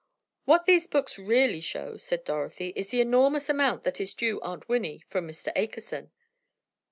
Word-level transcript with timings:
"What 0.45 0.65
these 0.65 0.87
books 0.87 1.19
really 1.19 1.61
show," 1.61 1.97
said 1.97 2.25
Dorothy, 2.25 2.73
"is 2.75 2.87
the 2.87 3.01
enormous 3.01 3.49
amount 3.49 3.83
that 3.83 4.01
is 4.01 4.15
due 4.15 4.41
Aunt 4.41 4.67
Winnie 4.67 5.03
from 5.09 5.27
Mr. 5.27 5.51
Akerson!" 5.55 6.09